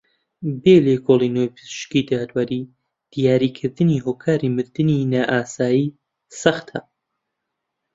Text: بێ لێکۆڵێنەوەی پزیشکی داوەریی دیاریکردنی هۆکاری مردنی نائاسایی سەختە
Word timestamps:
بێ 0.61 0.75
لێکۆڵێنەوەی 0.85 1.53
پزیشکی 1.55 2.07
داوەریی 2.09 2.69
دیاریکردنی 3.11 4.03
هۆکاری 4.05 4.53
مردنی 4.55 5.07
نائاسایی 5.13 5.93
سەختە 6.39 6.79